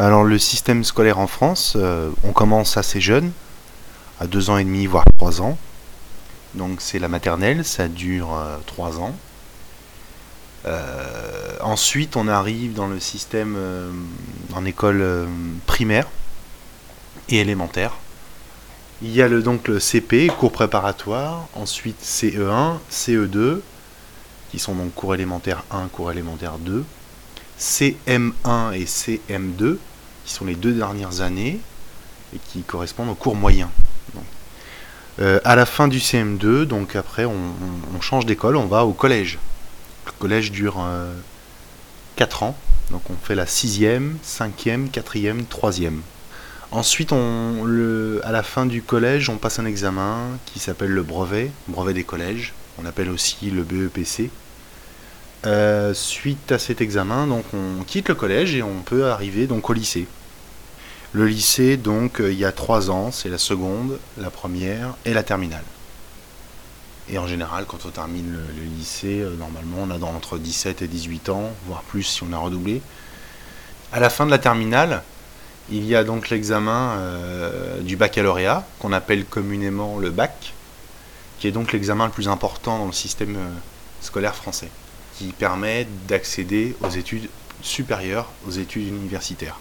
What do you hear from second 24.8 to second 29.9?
cours élémentaire 1, cours élémentaire 2, CM1 et CM2,